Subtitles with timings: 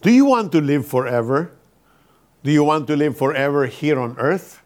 [0.00, 1.52] Do you want to live forever?
[2.40, 4.64] Do you want to live forever here on earth?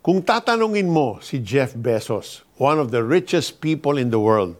[0.00, 4.56] Kung tatanungin mo si Jeff Bezos, one of the richest people in the world,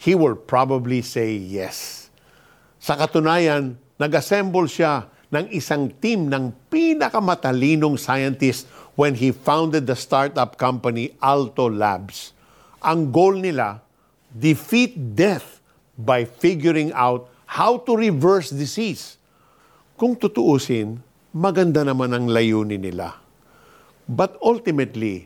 [0.00, 2.08] he will probably say yes.
[2.80, 8.64] Sa katunayan, nag-assemble siya ng isang team ng pinakamatalinong scientist
[8.96, 12.32] when he founded the startup company Alto Labs.
[12.80, 13.84] Ang goal nila,
[14.32, 15.60] defeat death
[16.00, 19.20] by figuring out how to reverse disease.
[19.96, 21.00] Kung tutuusin,
[21.32, 23.16] maganda naman ang layunin nila.
[24.04, 25.24] But ultimately,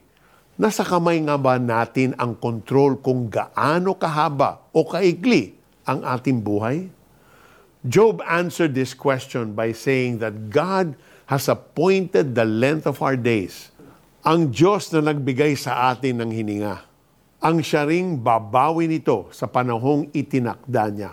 [0.55, 6.87] nasa kamay nga ba natin ang kontrol kung gaano kahaba o kaigli ang ating buhay?
[7.83, 10.95] Job answered this question by saying that God
[11.27, 13.75] has appointed the length of our days.
[14.23, 16.87] Ang Diyos na nagbigay sa atin ng hininga.
[17.42, 21.12] Ang siya ring babawi nito sa panahong itinakda niya.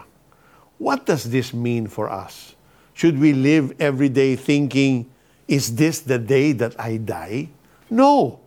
[0.78, 2.57] What does this mean for us?
[2.98, 5.06] Should we live every day thinking,
[5.46, 7.54] is this the day that I die?
[7.94, 8.42] No.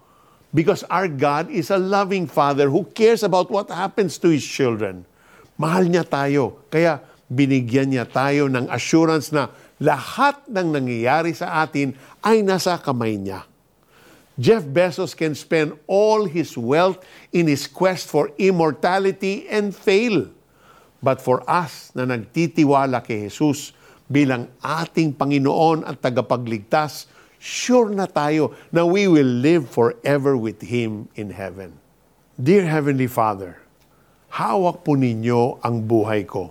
[0.51, 5.07] Because our God is a loving Father who cares about what happens to His children.
[5.55, 6.67] Mahal niya tayo.
[6.67, 6.99] Kaya
[7.31, 13.47] binigyan niya tayo ng assurance na lahat ng nangyayari sa atin ay nasa kamay niya.
[14.35, 16.99] Jeff Bezos can spend all his wealth
[17.31, 20.27] in his quest for immortality and fail.
[20.99, 23.79] But for us na nagtitiwala kay Jesus
[24.11, 27.07] bilang ating Panginoon at tagapagligtas,
[27.39, 31.79] sure na tayo na we will live forever with Him in heaven.
[32.35, 33.63] Dear Heavenly Father,
[34.35, 36.51] hawak po ninyo ang buhay ko.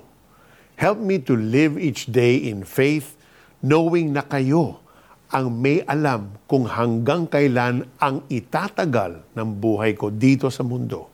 [0.80, 3.20] Help me to live each day in faith,
[3.60, 4.80] knowing na kayo
[5.28, 11.12] ang may alam kung hanggang kailan ang itatagal ng buhay ko dito sa mundo.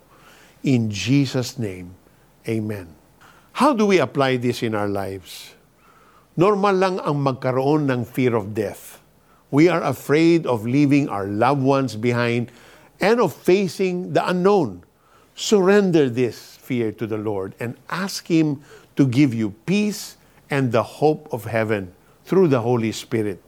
[0.61, 1.97] In Jesus' name,
[2.45, 2.85] Amen.
[3.57, 5.54] How do we apply this in our lives?
[6.35, 8.99] Normal lang ang magkaroon ng fear of death.
[9.55, 12.51] We are afraid of leaving our loved ones behind
[12.99, 14.83] and of facing the unknown.
[15.31, 18.59] Surrender this fear to the Lord and ask Him
[18.99, 20.19] to give you peace
[20.51, 21.95] and the hope of heaven
[22.27, 23.39] through the Holy Spirit.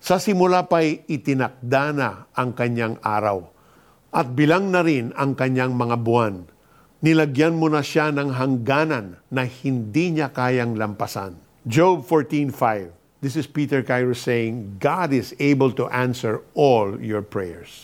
[0.00, 3.44] Sa simula pa'y itinakda na ang kanyang araw
[4.08, 6.48] at bilang na rin ang kanyang mga buwan.
[7.04, 11.43] Nilagyan mo na siya ng hangganan na hindi niya kayang lampasan.
[11.66, 12.92] Job 14.5
[13.22, 17.80] This is Peter Cairo saying, God is able to answer all your prayers.